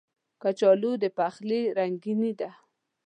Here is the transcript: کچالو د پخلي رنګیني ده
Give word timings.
کچالو 0.41 0.91
د 1.01 1.05
پخلي 1.17 1.61
رنګیني 1.77 2.31
ده 2.39 2.49